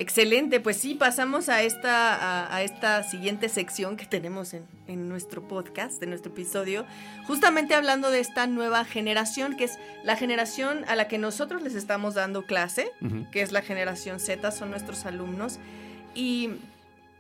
[0.02, 5.48] Excelente, pues sí, pasamos a esta, a, esta siguiente sección que tenemos en, en, nuestro
[5.48, 6.88] podcast, en nuestro episodio,
[7.28, 11.76] justamente hablando de esta nueva generación, que es la generación a la que nosotros les
[11.76, 12.92] estamos dando clase,
[13.32, 15.60] que es la generación Z, son nuestros alumnos,
[16.16, 16.50] y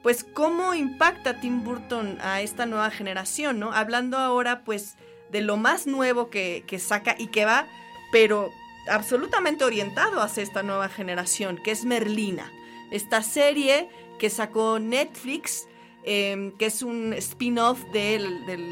[0.01, 3.73] pues cómo impacta Tim Burton a esta nueva generación, ¿no?
[3.73, 4.95] Hablando ahora pues
[5.31, 7.67] de lo más nuevo que, que saca y que va,
[8.11, 8.49] pero
[8.89, 12.51] absolutamente orientado hacia esta nueva generación, que es Merlina
[12.91, 15.67] esta serie que sacó Netflix,
[16.03, 18.19] em, que es un spin-off de,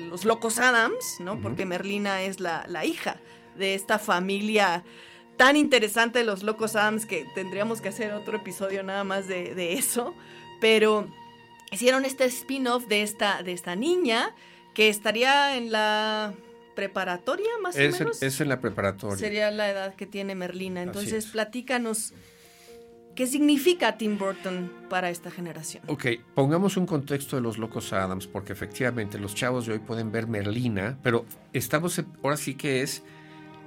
[0.09, 1.39] los Locos Adams, ¿no?
[1.41, 3.17] Porque Merlina es la, hija
[3.57, 4.83] de esta familia
[5.37, 9.73] tan interesante de los Locos Adams que tendríamos que hacer otro episodio nada más de,
[9.73, 10.13] eso.
[10.59, 11.07] Pero
[11.71, 14.35] hicieron este spin-off de esta, de esta niña
[14.73, 16.33] que estaría en la
[16.75, 18.21] preparatoria más o menos.
[18.21, 19.17] Es en la preparatoria.
[19.17, 20.81] Sería la edad que tiene Merlina.
[20.81, 22.13] Entonces, platícanos
[23.19, 25.83] ¿Qué significa Tim Burton para esta generación?
[25.87, 30.09] Ok, pongamos un contexto de los locos Adams, porque efectivamente los chavos de hoy pueden
[30.09, 33.03] ver Merlina, pero estamos, ahora sí que es,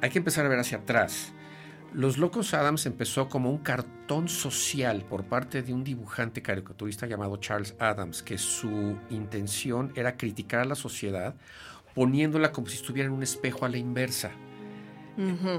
[0.00, 1.34] hay que empezar a ver hacia atrás.
[1.92, 7.36] Los Locos Adams empezó como un cartón social por parte de un dibujante caricaturista llamado
[7.36, 11.34] Charles Adams, que su intención era criticar a la sociedad
[11.94, 14.30] poniéndola como si estuviera en un espejo a la inversa.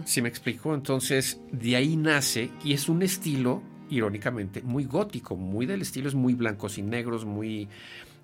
[0.06, 0.74] Si me explico?
[0.74, 3.62] Entonces, de ahí nace y es un estilo
[3.98, 7.70] irónicamente, muy gótico, muy del estilo, es muy blancos y negros, muy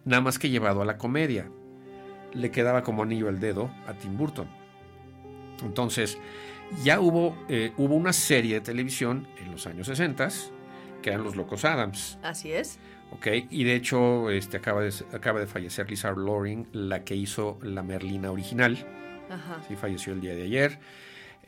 [0.06, 1.50] nada más que llevado a la comedia.
[2.34, 4.48] Le quedaba como anillo al dedo a Tim Burton.
[5.64, 6.18] Entonces,
[6.84, 10.30] ya hubo, eh, hubo una serie de televisión en los años 60
[11.02, 12.20] que eran los Locos Adams.
[12.24, 12.80] Así es.
[13.12, 17.58] Ok, y de hecho este, acaba, de, acaba de fallecer Lisa Loring, la que hizo
[17.64, 18.78] la Merlina original.
[19.30, 19.62] Ajá.
[19.68, 20.80] Sí, falleció el día de ayer.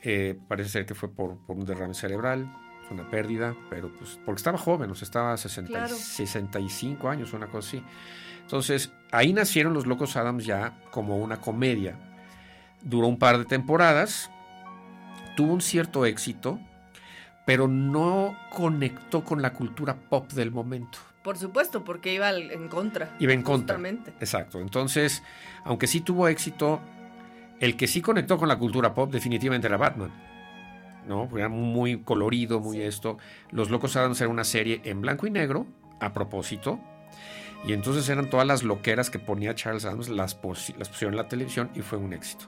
[0.03, 2.51] Eh, parece ser que fue por, por un derrame cerebral,
[2.91, 5.95] una pérdida, pero pues porque estaba joven, o sea, estaba 60, Claro.
[5.95, 7.83] 65 años, una cosa así.
[8.41, 11.95] Entonces, ahí nacieron los Locos Adams ya como una comedia.
[12.81, 14.29] Duró un par de temporadas,
[15.35, 16.59] tuvo un cierto éxito,
[17.45, 20.99] pero no conectó con la cultura pop del momento.
[21.23, 23.15] Por supuesto, porque iba en contra.
[23.19, 23.75] Iba en contra.
[23.75, 24.11] Justamente.
[24.19, 24.59] Exacto.
[24.59, 25.21] Entonces,
[25.63, 26.81] aunque sí tuvo éxito,
[27.59, 30.11] el que sí conectó con la cultura pop definitivamente era Batman.
[31.07, 31.27] ¿No?
[31.27, 32.83] Porque era muy colorido, muy Sí.
[32.83, 33.17] esto.
[33.51, 35.65] Los Locos Adams era una serie en blanco y negro,
[35.99, 36.79] a propósito.
[37.65, 41.69] Y entonces eran todas las loqueras que ponía Charles Adams, las, pusieron en la televisión
[41.75, 42.45] y fue un éxito.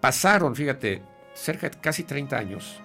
[0.00, 1.02] Pasaron, fíjate,
[1.34, 2.80] cerca de casi 30 años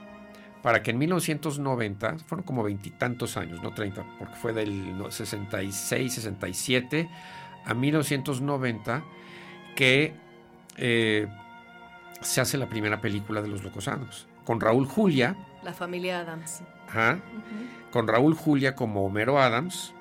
[0.65, 6.11] para que en 1990, fueron como veintitantos años, no 30, porque fue del no, 66,
[6.11, 7.07] 67
[7.65, 9.03] a 1990
[9.75, 10.15] que
[10.77, 11.27] eh,
[12.21, 16.61] se hace la primera película de Los Locos Adams, con Raúl Julia, La familia Adams.
[16.87, 17.19] ajá,
[17.91, 19.93] con Raúl Julia como Homero Adams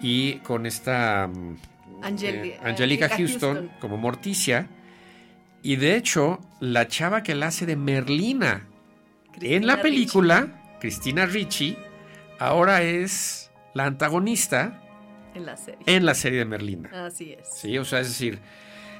[0.00, 1.56] y con esta mm,
[2.02, 3.78] Angeli- eh, Angelica Angelica Houston, Houston.
[3.80, 4.68] como Morticia.
[5.62, 8.68] Y de hecho, la chava que la hace de Merlina
[9.40, 11.76] en la película, Cristina Ricci,
[12.38, 14.80] ahora es la antagonista
[15.34, 15.80] En la serie.
[15.86, 17.06] en la serie de Merlina.
[17.06, 17.48] Así es.
[17.52, 18.38] Sí, o sea, es decir,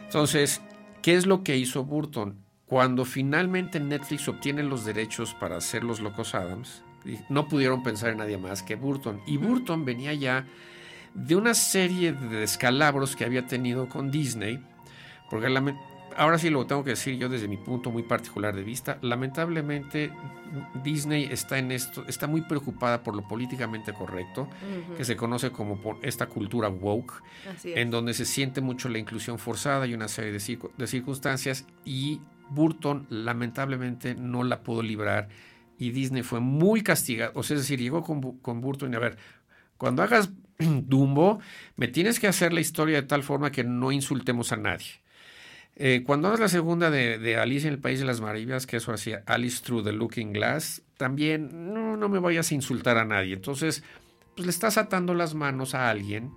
[0.05, 0.61] entonces,
[1.03, 2.39] ¿qué es lo que hizo Burton?
[2.67, 6.83] Cuando finalmente Netflix obtiene los derechos para hacer Los Locos Adams,
[7.29, 9.21] no pudieron pensar en nadie más que Burton.
[9.27, 10.45] Y Burton venía ya
[11.15, 14.61] de una serie de descalabros que había tenido con Disney,
[15.31, 15.47] porque
[16.17, 20.11] ahora sí lo tengo que decir yo desde mi punto muy particular de vista, lamentablemente
[20.83, 24.49] Disney está en esto, está muy preocupada por lo políticamente correcto,
[24.97, 27.23] que se conoce como por esta cultura woke,
[27.65, 32.21] en donde se siente mucho la inclusión forzada y una serie de, de circunstancias y
[32.51, 35.29] Burton lamentablemente no la pudo librar
[35.79, 39.01] y Disney fue muy castigado, o sea, es decir, llegó con, con Burton y a
[39.01, 39.19] ver,
[39.77, 41.41] cuando hagas Dumbo,
[41.77, 44.87] me tienes que hacer la historia de tal forma que no insultemos a nadie.
[45.79, 48.79] Eh, cuando hagas la segunda de, de Alicia en el País de las Maravillas, que
[48.79, 53.05] eso hacía Alice Through the Looking Glass, también no, no me vayas a insultar a
[53.05, 53.35] nadie.
[53.35, 53.85] Entonces,
[54.35, 56.31] pues le estás atando las manos a alguien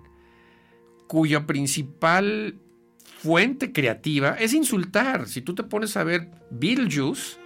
[1.06, 2.56] cuya principal
[3.22, 5.28] fuente creativa es insultar.
[5.28, 7.38] Si tú te pones a ver Beetlejuice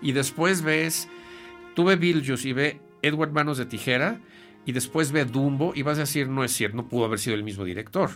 [0.00, 1.08] y después ves,
[1.74, 4.20] tú ves Beetlejuice y ve Edward Manos de Tijera
[4.64, 7.36] y después ve Dumbo y vas a decir, no es cierto, no pudo haber sido
[7.36, 8.10] el mismo director.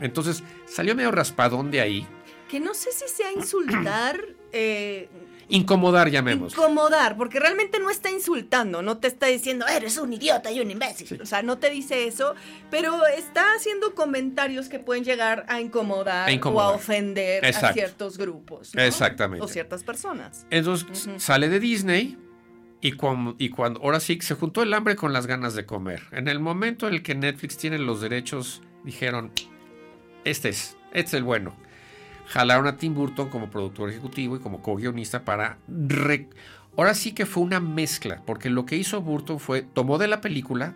[0.00, 2.06] Entonces salió medio raspadón de ahí.
[2.48, 4.20] Que no sé si sea insultar,
[4.52, 5.08] eh,
[5.48, 6.52] Incomodar, llamemos.
[6.52, 10.70] incomodar, porque realmente no está insultando, no te está diciendo, eres un idiota y un
[10.70, 11.06] imbécil.
[11.06, 11.18] Sí.
[11.20, 12.34] O sea, no te dice eso,
[12.70, 16.66] pero está haciendo comentarios que pueden llegar a incomodar, A incomodar.
[16.66, 18.74] o a ofender a ciertos grupos.
[18.74, 18.82] ¿no?
[18.82, 19.44] Exactamente.
[19.44, 20.46] O ciertas personas.
[20.50, 22.18] Entonces sale de Disney
[22.80, 26.02] y, cuan- y cuando ahora sí se juntó el hambre con las ganas de comer.
[26.12, 29.30] En el momento en el que Netflix tiene los derechos, dijeron,
[30.24, 31.56] este es, este es el bueno.
[32.26, 35.58] Jalaron a Tim Burton como productor ejecutivo y como co-guionista para...
[35.68, 36.28] re-
[36.76, 40.20] Ahora sí que fue una mezcla, porque lo que hizo Burton fue, tomó de la
[40.20, 40.74] película,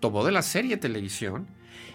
[0.00, 1.46] tomó de la serie de televisión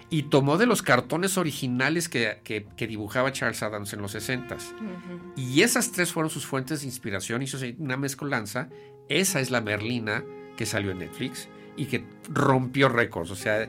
[0.10, 4.72] y tomó de los cartones originales que, que- que dibujaba Charles Adams en los 60s.
[4.74, 5.34] Ujú.
[5.36, 7.42] Y esas tres fueron sus fuentes de inspiración.
[7.42, 8.70] Hizo una mezcolanza.
[9.10, 10.24] Esa es la Merlina
[10.56, 13.32] que salió en Netflix y que rompió récords.
[13.32, 13.68] O sea,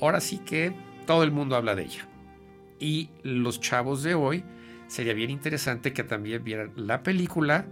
[0.00, 0.72] ahora sí que
[1.06, 2.06] todo el mundo habla de ella.
[2.78, 4.44] Y los chavos de hoy,
[4.88, 7.66] sería bien interesante que también vieran la película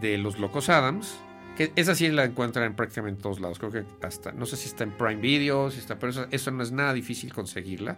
[0.00, 1.18] de Los Locos Adams.
[1.56, 3.58] Que esa sí la encuentran en prácticamente todos lados.
[3.58, 6.50] Creo que hasta, no sé si está en Prime Video, si está, pero eso, eso
[6.50, 7.96] no es nada difícil conseguirla.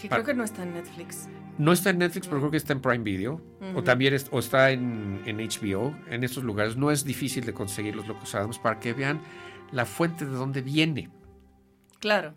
[0.00, 1.28] Que creo que no está en Netflix.
[1.58, 3.40] No está en Netflix, pero creo que está en Prime Video.
[3.74, 5.94] O también es- o está en, en HBO.
[6.10, 9.20] En estos lugares no es difícil de conseguir los Locos Adams para que vean
[9.72, 11.08] la fuente de dónde viene.
[12.00, 12.34] Claro.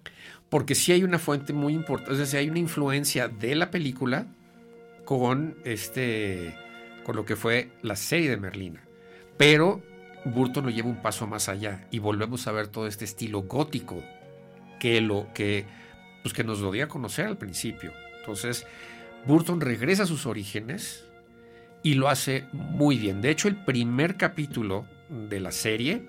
[0.49, 4.27] Porque sí hay una fuente muy importante, es decir, hay una influencia de la película
[5.05, 6.55] con este
[7.03, 8.81] con lo que fue la serie de Merlina.
[9.37, 9.81] Pero
[10.25, 14.01] Burton lo lleva un paso más allá y volvemos a ver todo este estilo gótico
[14.79, 15.65] que lo que
[16.21, 17.91] pues que nos lo dio a conocer al principio.
[18.19, 18.65] Entonces,
[19.25, 21.05] Burton regresa a sus orígenes
[21.83, 23.21] y lo hace muy bien.
[23.21, 26.07] De hecho, el primer capítulo de la serie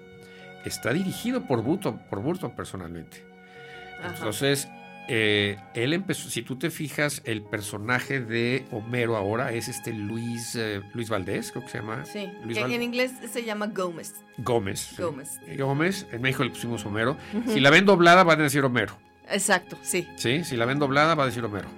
[0.64, 3.24] está dirigido por Burton, por Burton personalmente.
[4.00, 4.14] Ajá.
[5.06, 10.56] Eh, él empezó, si tú te fijas, el personaje de Homero ahora es este Luis,
[10.56, 12.04] eh, Luis Valdés, creo que se llama.
[12.06, 14.14] Sí, Luis que Val- en inglés se llama Gómez.
[14.38, 14.80] Gómez.
[14.96, 15.02] sí.
[15.02, 15.38] Gómez.
[15.58, 17.18] Gómez, en México le pusimos Homero.
[17.48, 18.96] Si la ven doblada va a decir Homero.
[19.30, 20.08] Exacto, sí.
[20.16, 20.42] ¿sí?
[20.44, 21.68] Si la ven doblada va a decir Homero.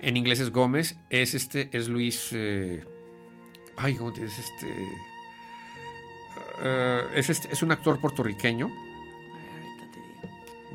[0.00, 2.30] En inglés es Gómez, es este, es Luis.
[2.32, 2.84] eh,
[3.76, 4.66] ay, ¿cómo te es este?
[6.62, 8.70] eh, es, este- es un actor puertorriqueño.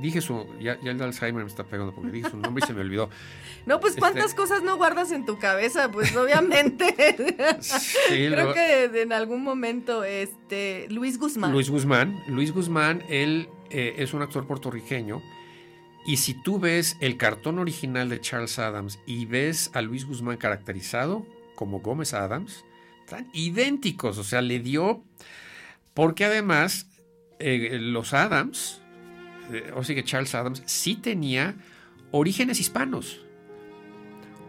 [0.01, 0.45] Dije su.
[0.59, 3.09] Ya, ya el Alzheimer me está pegando porque dije su nombre y se me olvidó.
[3.65, 6.95] No, pues cuántas Este- cosas no guardas en tu cabeza, pues obviamente.
[7.59, 11.51] Sí, Creo que en algún momento, este, Luis Guzmán.
[11.51, 12.23] Luis Guzmán.
[12.27, 15.21] Luis Guzmán, él eh, es un actor puertorriqueño.
[16.05, 20.37] Y si tú ves el cartón original de Charles Adams y ves a Luis Guzmán
[20.37, 22.63] caracterizado como Gómez Adams,
[23.03, 24.17] están idénticos.
[24.17, 25.03] O sea, le dio.
[25.93, 26.87] Porque además,
[27.39, 28.81] eh, los Adams,
[29.75, 31.55] o sea que Charles Adams, sí tenía
[32.11, 33.21] orígenes hispanos.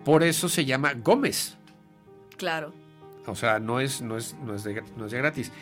[0.05, 1.57] Por eso se llama Gómez.
[2.37, 2.73] Claro.
[3.27, 5.53] O sea, no es, no es, no es, de, no es de gratis.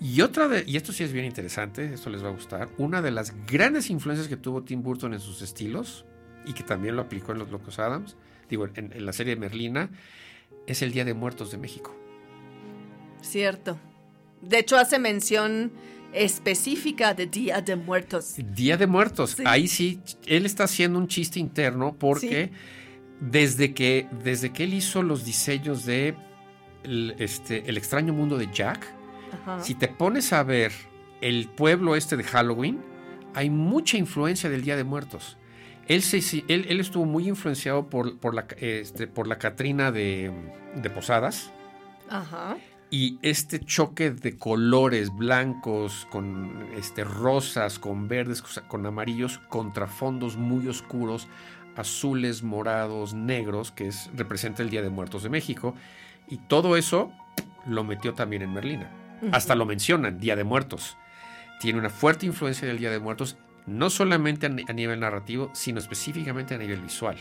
[0.00, 3.02] Y otra de, y esto sí es bien interesante, esto les va a gustar, una
[3.02, 6.04] de las grandes influencias que tuvo Tim Burton en sus estilos,
[6.44, 8.16] y que también lo aplicó en Los Locos Adams,
[8.48, 9.90] digo, en, en la serie de Merlina,
[10.66, 11.96] es el Día de Muertos de México.
[13.22, 13.78] Cierto.
[14.42, 15.72] De hecho, hace mención
[16.12, 18.34] específica de Día de Muertos.
[18.54, 19.42] Día de Muertos, Sí.
[19.46, 22.50] ahí sí, él está haciendo un chiste interno porque
[23.20, 26.14] desde, que, desde que él hizo los diseños de
[26.84, 28.86] el, este, el extraño mundo de Jack,
[29.42, 29.60] Ajá.
[29.60, 30.72] Si te pones a ver
[31.20, 32.80] el pueblo este de Halloween,
[33.34, 35.36] hay mucha influencia del Día de Muertos.
[35.88, 40.32] Él, se- él, él estuvo muy influenciado por, por la, este, por la Catrina de,
[40.76, 41.50] de Posadas
[42.08, 42.56] Ajá.
[42.90, 50.36] Y este choque de colores blancos con este, rosas, con verdes, con amarillos, contra fondos
[50.36, 51.26] muy oscuros,
[51.76, 55.74] azules, morados, negros, que es, representa el Día de Muertos de México.
[56.28, 57.12] Y todo eso
[57.66, 58.90] lo metió también en Merlina.
[59.32, 60.96] Hasta lo mencionan, Día de Muertos.
[61.60, 65.50] Tiene una fuerte influencia del Día de Muertos, no solamente a, ni- a nivel narrativo,
[65.54, 67.16] sino específicamente a nivel visual.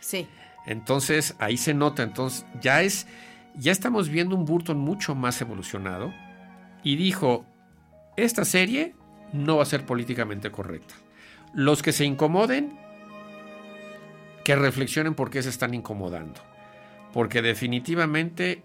[0.00, 0.26] Sí.
[0.66, 3.06] Entonces, ahí se nota, entonces ya es,
[3.56, 6.12] ya estamos viendo un Burton mucho más evolucionado
[6.82, 7.46] y dijo,
[8.16, 8.94] esta serie
[9.32, 10.94] no va a ser políticamente correcta.
[11.54, 12.78] Los que se incomoden,
[14.44, 16.40] que reflexionen por qué se están incomodando.
[17.12, 18.62] Porque definitivamente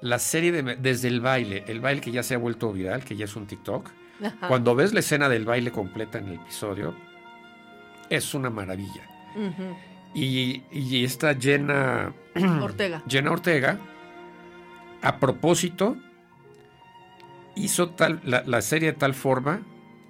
[0.00, 3.16] la serie de, desde el baile, el baile que ya se ha vuelto viral, que
[3.16, 3.90] ya es un TikTok,
[4.24, 4.48] Ajá.
[4.48, 6.94] cuando ves la escena del baile completa en el episodio,
[8.08, 9.02] es una maravilla.
[10.14, 10.62] Y,
[12.60, 13.02] Ortega.
[13.08, 13.78] Jenna Ortega,
[15.02, 15.96] a propósito,
[17.56, 19.62] hizo tal, la, la serie de tal forma,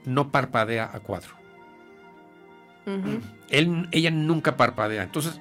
[0.05, 1.35] no parpadea a cuadro.
[3.51, 5.03] Él- ella nunca parpadea.
[5.03, 5.41] Entonces,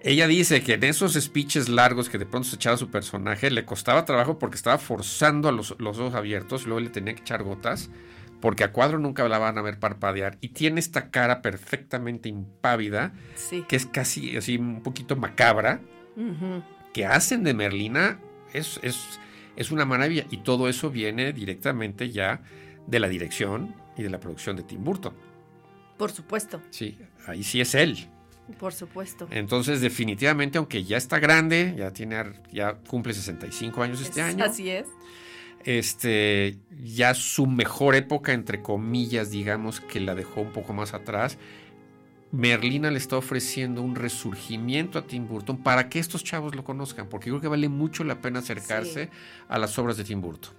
[0.00, 3.64] ella dice que en esos speeches largos que de pronto se echaba su personaje, le
[3.64, 7.42] costaba trabajo porque estaba forzando a los, los ojos abiertos, luego le tenía que echar
[7.42, 7.90] gotas,
[8.40, 10.38] porque a cuadro nunca la van a ver parpadear.
[10.40, 13.64] Y tiene esta cara perfectamente impávida, Sí.
[13.68, 15.80] que es casi así un poquito macabra,
[16.92, 18.18] que hacen de Merlina
[18.52, 19.20] es, es,
[19.56, 20.26] es una maravilla.
[20.30, 22.42] Y todo eso viene directamente ya
[22.86, 25.14] de la dirección y de la producción de Tim Burton.
[25.98, 26.60] Por supuesto.
[26.70, 28.08] Sí, ahí sí es él.
[28.58, 29.28] Por supuesto.
[29.30, 34.44] Entonces, definitivamente, aunque ya está grande, ya tiene, ya cumple 65 años este Es- año.
[34.44, 34.86] Así es.
[35.64, 41.38] Este, ya su mejor época, entre comillas, digamos, que la dejó un poco más atrás.
[42.32, 47.08] Merlina le está ofreciendo un resurgimiento a Tim Burton para que estos chavos lo conozcan,
[47.08, 49.10] porque creo que vale mucho la pena acercarse Sí.
[49.48, 50.52] a las obras de Tim Burton.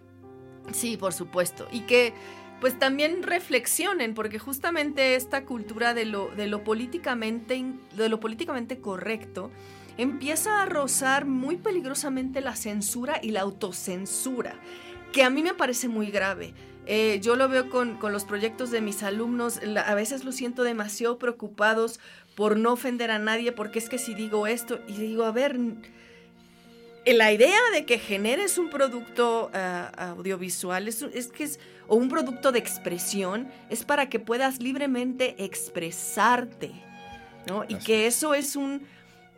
[0.72, 1.68] Sí, por supuesto.
[1.72, 2.14] Y que
[2.62, 7.62] pues también reflexionen, porque justamente esta cultura de lo, de lo políticamente
[7.98, 9.52] de lo políticamente correcto
[9.98, 14.56] empieza a rozar muy peligrosamente la censura y la autocensura,
[15.12, 16.54] que a mí me parece muy grave.
[16.86, 20.64] Eh, yo lo veo con, con los proyectos de mis alumnos, a veces los siento
[20.64, 22.00] demasiado preocupados
[22.36, 25.58] por no ofender a nadie, porque es que si digo esto, y digo, a ver,
[27.06, 32.10] la idea de que generes un producto ah, audiovisual es, es que es o un
[32.10, 36.72] producto de expresión es para que puedas libremente expresarte,
[37.48, 37.66] ¿no?
[37.68, 38.88] Y que eso es un,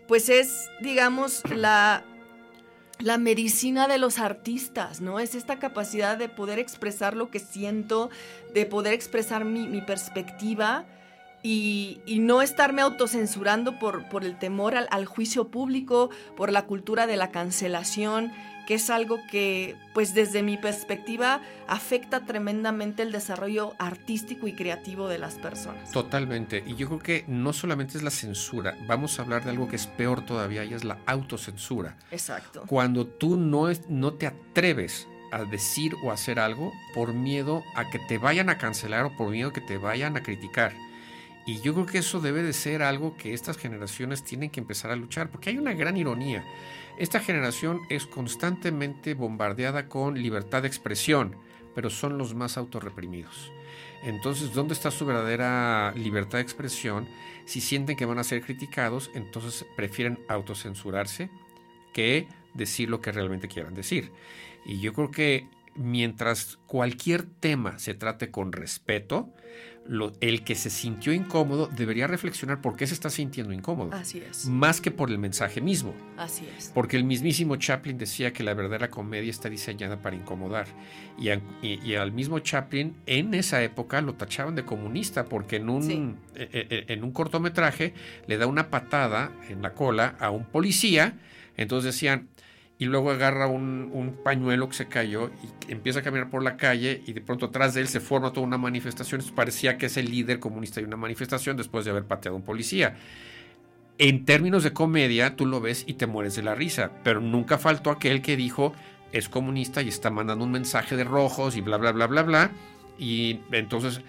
[0.08, 2.04] pues es, digamos, la,
[3.00, 5.20] la medicina de los artistas, ¿no?
[5.20, 8.10] Es esta capacidad de poder expresar lo que siento,
[8.54, 10.86] de poder expresar mi, mi perspectiva
[11.46, 16.64] y, y no estarme autocensurando por, por el temor al, al juicio público, por la
[16.66, 18.32] cultura de la cancelación
[18.66, 25.08] que es algo que, pues desde mi perspectiva, afecta tremendamente el desarrollo artístico y creativo
[25.08, 25.92] de las personas.
[25.92, 26.64] Totalmente.
[26.66, 29.76] Y yo creo que no solamente es la censura, vamos a hablar de algo que
[29.76, 31.96] es peor todavía y es la autocensura.
[32.10, 32.64] Exacto.
[32.66, 38.00] Cuando tú no, no te atreves a decir o hacer algo por miedo a que
[38.00, 40.74] te vayan a cancelar o por miedo a que te vayan a criticar.
[41.46, 44.92] Y yo creo que eso debe de ser algo que estas generaciones tienen que empezar
[44.92, 46.44] a luchar, porque hay una gran ironía.
[46.98, 51.36] Esta generación es constantemente bombardeada con libertad de expresión,
[51.76, 53.52] pero son los más autorreprimidos.
[54.04, 57.08] Entonces, ¿dónde está su verdadera libertad de expresión?
[57.46, 61.30] Si sienten que van a ser criticados, entonces prefieren autocensurarse
[61.94, 64.12] que decir lo que realmente quieran decir.
[64.66, 69.30] Y yo creo que mientras cualquier tema se trate con respeto,
[70.20, 73.94] el que se sintió incómodo debería reflexionar por qué se está sintiendo incómodo.
[73.94, 74.48] Así es.
[74.48, 75.94] Más que por el mensaje mismo.
[76.18, 76.72] Así es.
[76.74, 80.68] Porque el mismísimo Chaplin decía que la verdadera comedia está diseñada para incomodar.
[81.18, 86.50] Y, al mismo Chaplin en esa época lo tachaban de comunista porque en un, e,
[86.52, 87.94] e, e, en un cortometraje
[88.28, 91.20] le da una patada en la cola a un policía.
[91.58, 92.28] Entonces decían,
[92.78, 95.32] y luego agarra un, pañuelo que se cayó
[95.68, 98.34] y empieza a caminar por la calle y de pronto atrás de él se forma
[98.34, 99.22] toda una manifestación.
[99.34, 102.96] parecía que es el líder comunista de una manifestación después de haber pateado un policía.
[103.98, 107.58] En términos de comedia, tú lo ves y te mueres de la risa, pero nunca
[107.58, 108.74] faltó aquel que dijo
[109.14, 112.52] es comunista y está mandando un mensaje de rojos y bla, bla, bla, bla, bla.
[113.00, 114.02] Y entonces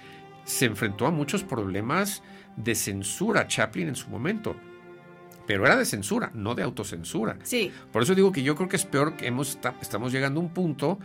[0.45, 2.25] se enfrentó a muchos problemas
[2.57, 4.57] de censura Chaplin en su momento
[5.47, 7.39] pero era de censura, no de autocensura.
[7.43, 7.71] Sí.
[7.93, 10.51] Por eso digo que yo creo que es peor que hemos, estamos llegando a un
[10.51, 10.99] punto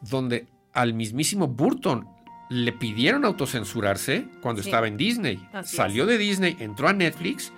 [0.00, 2.08] donde al mismísimo Burton
[2.50, 5.46] le pidieron autocensurarse cuando estaba en Disney.
[5.64, 7.52] Salió de Disney, entró a Netflix.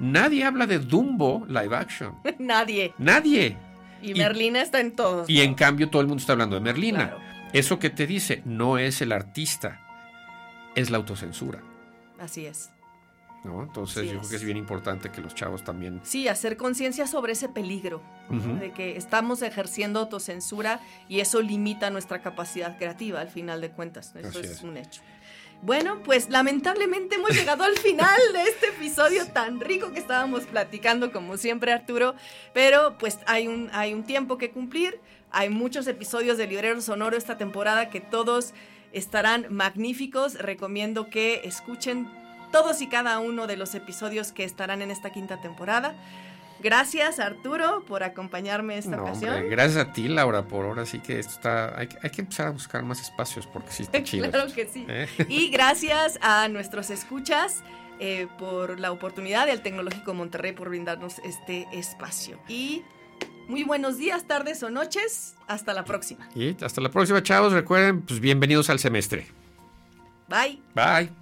[0.00, 2.14] Nadie habla de Dumbo live action.
[2.38, 2.94] Nadie.
[2.98, 3.56] Nadie.
[4.00, 5.28] Y, Merlina está en todos.
[5.28, 7.16] Y en cambio todo el mundo está hablando de Merlina.
[7.52, 9.80] Eso que te dice no es el artista,
[10.74, 11.62] es la autocensura.
[12.18, 12.70] Así es.
[13.44, 16.00] Entonces yo creo que es bien importante que los chavos también...
[16.04, 22.22] Sí, hacer conciencia sobre ese peligro, de que estamos ejerciendo autocensura y eso limita nuestra
[22.22, 24.14] capacidad creativa al final de cuentas.
[24.14, 25.02] Eso es, un hecho.
[25.60, 31.12] Bueno, pues lamentablemente hemos llegado al final de este episodio tan rico que estábamos platicando,
[31.12, 32.14] como siempre Arturo,
[32.52, 37.16] pero pues hay un, hay un tiempo que cumplir, hay muchos episodios de Librero Sonoro
[37.16, 38.54] esta temporada que todos
[38.92, 42.08] estarán magníficos, recomiendo que escuchen
[42.52, 45.94] todos y cada uno de los episodios que estarán en esta quinta temporada.
[46.60, 49.50] Gracias Arturo por acompañarme esta ocasión.
[49.50, 52.84] gracias a ti Laura por ahora sí que esto está hay, que empezar a buscar
[52.84, 54.30] más espacios porque sí está chido.
[54.30, 54.86] claro que sí.
[54.88, 55.08] ¿Eh?
[55.28, 57.64] Y gracias a nuestros escuchas
[57.98, 62.38] eh, por la oportunidad del Tecnológico Monterrey por brindarnos este espacio.
[62.48, 62.82] Y
[63.48, 65.34] muy buenos días, tardes o noches.
[65.48, 66.28] Hasta la próxima.
[66.34, 67.52] Y hasta la próxima, chavos.
[67.52, 69.26] Recuerden, pues bienvenidos al semestre.
[70.28, 70.60] Bye.
[70.74, 71.21] Bye.